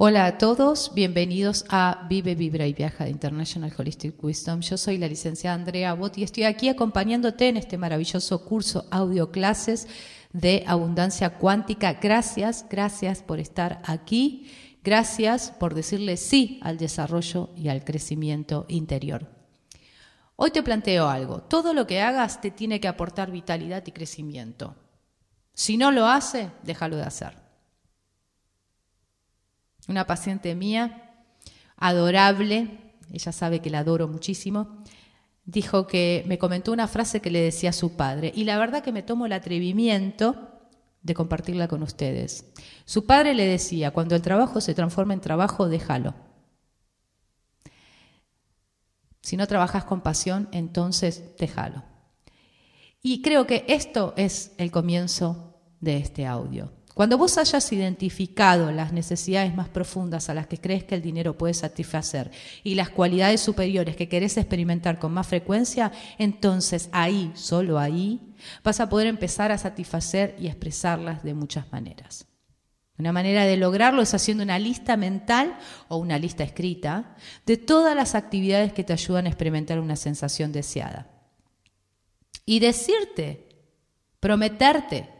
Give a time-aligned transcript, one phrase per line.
[0.00, 4.60] Hola a todos, bienvenidos a Vive, Vibra y Viaja de International Holistic Wisdom.
[4.60, 9.32] Yo soy la licenciada Andrea Bot y estoy aquí acompañándote en este maravilloso curso audio
[9.32, 9.88] clases
[10.32, 11.94] de abundancia cuántica.
[11.94, 14.48] Gracias, gracias por estar aquí.
[14.84, 19.26] Gracias por decirle sí al desarrollo y al crecimiento interior.
[20.36, 21.42] Hoy te planteo algo.
[21.42, 24.76] Todo lo que hagas te tiene que aportar vitalidad y crecimiento.
[25.54, 27.47] Si no lo hace, déjalo de hacer
[29.88, 31.14] una paciente mía,
[31.76, 34.82] adorable, ella sabe que la adoro muchísimo,
[35.44, 38.82] dijo que me comentó una frase que le decía a su padre y la verdad
[38.82, 40.36] que me tomo el atrevimiento
[41.02, 42.44] de compartirla con ustedes.
[42.84, 46.14] Su padre le decía, cuando el trabajo se transforma en trabajo, déjalo.
[49.22, 51.82] Si no trabajas con pasión, entonces déjalo.
[53.02, 56.77] Y creo que esto es el comienzo de este audio.
[56.98, 61.38] Cuando vos hayas identificado las necesidades más profundas a las que crees que el dinero
[61.38, 62.32] puede satisfacer
[62.64, 68.80] y las cualidades superiores que querés experimentar con más frecuencia, entonces ahí, solo ahí, vas
[68.80, 72.26] a poder empezar a satisfacer y expresarlas de muchas maneras.
[72.98, 75.56] Una manera de lograrlo es haciendo una lista mental
[75.86, 77.14] o una lista escrita
[77.46, 81.06] de todas las actividades que te ayudan a experimentar una sensación deseada.
[82.44, 83.46] Y decirte,
[84.18, 85.17] prometerte,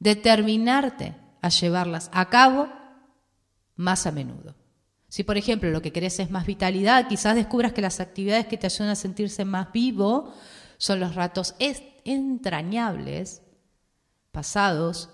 [0.00, 2.68] determinarte a llevarlas a cabo
[3.76, 4.56] más a menudo.
[5.08, 8.56] Si, por ejemplo, lo que querés es más vitalidad, quizás descubras que las actividades que
[8.56, 10.34] te ayudan a sentirse más vivo
[10.78, 11.54] son los ratos
[12.04, 13.42] entrañables,
[14.30, 15.10] pasados,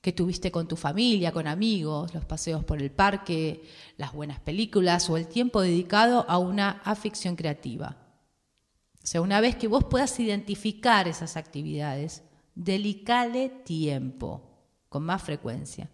[0.00, 3.62] que tuviste con tu familia, con amigos, los paseos por el parque,
[3.96, 7.96] las buenas películas o el tiempo dedicado a una afición creativa.
[9.02, 12.22] O sea, una vez que vos puedas identificar esas actividades,
[12.58, 14.42] Delicale tiempo,
[14.88, 15.88] con más frecuencia.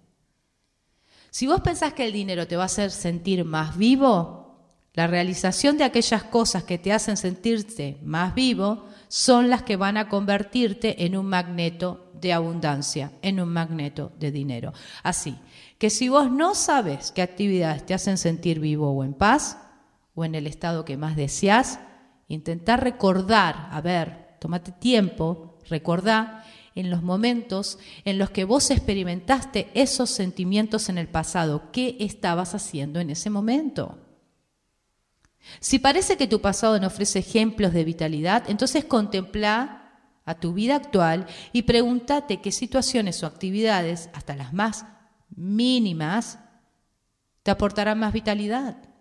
[1.31, 4.57] Si vos pensás que el dinero te va a hacer sentir más vivo,
[4.95, 9.99] la realización de aquellas cosas que te hacen sentirte más vivo son las que van
[9.99, 14.73] a convertirte en un magneto de abundancia, en un magneto de dinero.
[15.03, 15.37] Así
[15.79, 19.59] que si vos no sabes qué actividades te hacen sentir vivo o en paz,
[20.15, 21.79] o en el estado que más deseas,
[22.27, 26.45] intentar recordar, a ver, tómate tiempo, recordá
[26.75, 31.71] en los momentos en los que vos experimentaste esos sentimientos en el pasado.
[31.73, 33.99] ¿Qué estabas haciendo en ese momento?
[35.61, 39.81] Si parece que tu pasado no ofrece ejemplos de vitalidad, entonces contempla
[40.25, 44.87] a tu vida actual y pregúntate qué situaciones o actividades, hasta las más
[45.37, 46.39] mínimas,
[47.43, 48.94] te aportarán más vitalidad.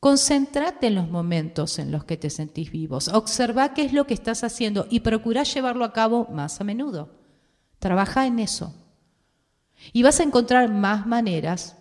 [0.00, 3.08] Concéntrate en los momentos en los que te sentís vivos.
[3.08, 7.10] Observa qué es lo que estás haciendo y procura llevarlo a cabo más a menudo.
[7.80, 8.74] Trabaja en eso.
[9.92, 11.76] Y vas a encontrar más maneras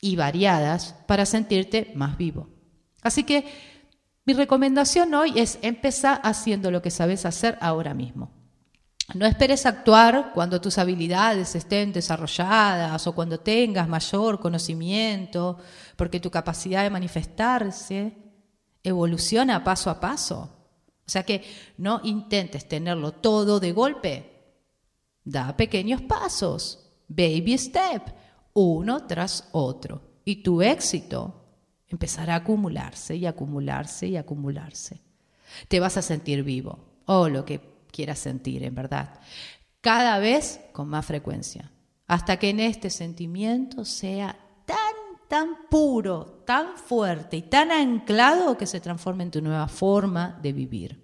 [0.00, 2.48] y variadas para sentirte más vivo.
[3.02, 3.46] Así que
[4.24, 8.41] mi recomendación hoy es empezar haciendo lo que sabes hacer ahora mismo.
[9.14, 15.58] No esperes actuar cuando tus habilidades estén desarrolladas o cuando tengas mayor conocimiento,
[15.96, 18.16] porque tu capacidad de manifestarse
[18.82, 20.50] evoluciona paso a paso.
[21.06, 21.44] O sea que
[21.76, 24.28] no intentes tenerlo todo de golpe.
[25.24, 28.14] Da pequeños pasos, baby step,
[28.54, 30.00] uno tras otro.
[30.24, 31.42] Y tu éxito
[31.88, 35.02] empezará a acumularse y acumularse y acumularse.
[35.68, 36.78] Te vas a sentir vivo.
[37.06, 39.20] Oh, lo que quieras sentir, en verdad.
[39.80, 41.70] Cada vez con más frecuencia,
[42.06, 44.36] hasta que en este sentimiento sea
[44.66, 44.76] tan,
[45.28, 50.52] tan puro, tan fuerte y tan anclado que se transforme en tu nueva forma de
[50.52, 51.02] vivir.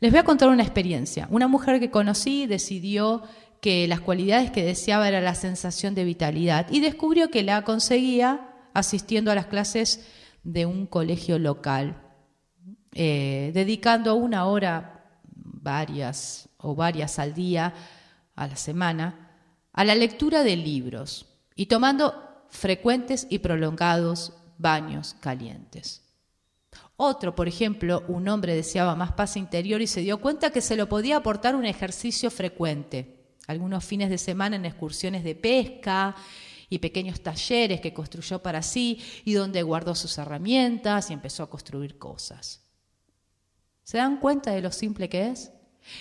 [0.00, 1.28] Les voy a contar una experiencia.
[1.30, 3.22] Una mujer que conocí decidió
[3.60, 8.50] que las cualidades que deseaba era la sensación de vitalidad y descubrió que la conseguía
[8.74, 10.06] asistiendo a las clases
[10.42, 12.02] de un colegio local
[12.94, 17.74] eh, dedicando una hora, varias o varias al día,
[18.36, 19.30] a la semana,
[19.72, 26.02] a la lectura de libros y tomando frecuentes y prolongados baños calientes.
[26.96, 30.76] Otro, por ejemplo, un hombre deseaba más paz interior y se dio cuenta que se
[30.76, 36.14] lo podía aportar un ejercicio frecuente, algunos fines de semana en excursiones de pesca
[36.68, 41.50] y pequeños talleres que construyó para sí y donde guardó sus herramientas y empezó a
[41.50, 42.63] construir cosas.
[43.84, 45.52] ¿Se dan cuenta de lo simple que es?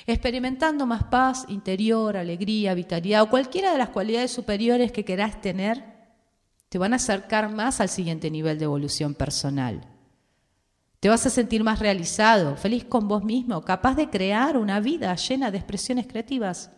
[0.08, 5.84] Experimentando más paz interior, alegría, vitalidad o cualquiera de las cualidades superiores que querás tener,
[6.70, 9.86] te van a acercar más al siguiente nivel de evolución personal.
[11.02, 15.14] Te vas a sentir más realizado, feliz con vos mismo, capaz de crear una vida
[15.16, 16.72] llena de expresiones creativas.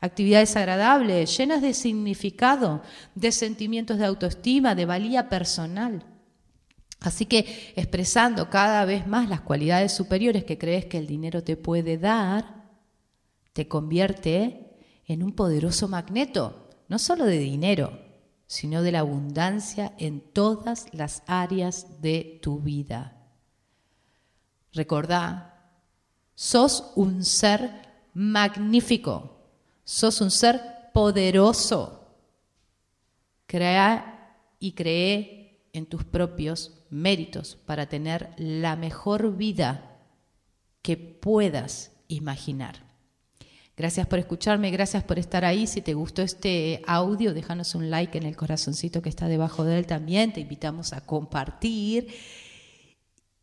[0.00, 2.82] Actividades agradables, llenas de significado,
[3.16, 6.04] de sentimientos de autoestima, de valía personal.
[7.00, 11.56] Así que expresando cada vez más las cualidades superiores que crees que el dinero te
[11.56, 12.64] puede dar,
[13.52, 14.76] te convierte
[15.06, 17.98] en un poderoso magneto, no solo de dinero,
[18.46, 23.16] sino de la abundancia en todas las áreas de tu vida.
[24.72, 25.72] Recordá,
[26.34, 27.70] sos un ser
[28.14, 29.48] magnífico,
[29.84, 32.14] sos un ser poderoso.
[33.46, 35.35] Crea y cree
[35.76, 39.98] en tus propios méritos para tener la mejor vida
[40.82, 42.86] que puedas imaginar.
[43.76, 45.66] Gracias por escucharme, gracias por estar ahí.
[45.66, 49.78] Si te gustó este audio, déjanos un like en el corazoncito que está debajo de
[49.78, 50.32] él también.
[50.32, 52.08] Te invitamos a compartir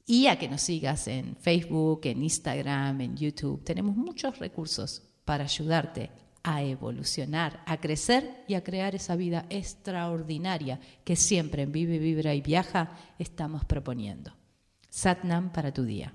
[0.06, 3.64] y a que nos sigas en Facebook, en Instagram, en YouTube.
[3.64, 6.10] Tenemos muchos recursos para ayudarte
[6.44, 12.34] a evolucionar, a crecer y a crear esa vida extraordinaria que siempre en Vive, Vibra
[12.36, 14.34] y Viaja estamos proponiendo.
[14.90, 16.14] Satnam para tu día.